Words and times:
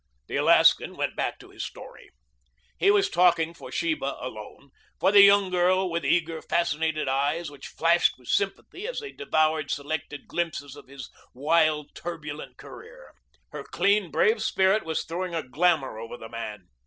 The 0.25 0.35
Alaskan 0.35 0.95
went 0.95 1.15
back 1.15 1.37
to 1.37 1.51
his 1.51 1.63
story. 1.63 2.09
He 2.79 2.89
was 2.89 3.07
talking 3.07 3.53
for 3.53 3.71
Sheba 3.71 4.17
alone, 4.19 4.71
for 4.99 5.11
the 5.11 5.21
young 5.21 5.51
girl 5.51 5.91
with 5.91 6.03
eager, 6.03 6.41
fascinated 6.41 7.07
eyes 7.07 7.51
which 7.51 7.67
flashed 7.67 8.13
with 8.17 8.27
sympathy 8.27 8.87
as 8.87 8.99
they 8.99 9.11
devoured 9.11 9.69
selected 9.69 10.27
glimpses 10.27 10.75
of 10.75 10.87
his 10.87 11.11
wild, 11.35 11.93
turbulent 11.93 12.57
career. 12.57 13.13
Her 13.51 13.63
clean, 13.63 14.09
brave 14.09 14.41
spirit 14.41 14.85
was 14.85 15.03
throwing 15.05 15.35
a 15.35 15.47
glamour 15.47 15.99
over 15.99 16.17
the 16.17 16.29
man. 16.29 16.67